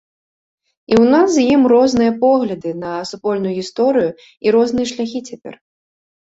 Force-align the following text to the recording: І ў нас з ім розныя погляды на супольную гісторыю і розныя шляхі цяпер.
І 0.91 0.95
ў 0.95 1.05
нас 1.15 1.27
з 1.35 1.43
ім 1.57 1.61
розныя 1.73 2.11
погляды 2.25 2.69
на 2.85 2.93
супольную 3.11 3.55
гісторыю 3.61 4.09
і 4.49 4.59
розныя 4.59 4.93
шляхі 4.97 5.19
цяпер. 5.33 5.53